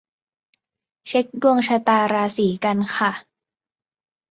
[1.07, 3.11] เช็กดวงชะตาราศีกันค่ะ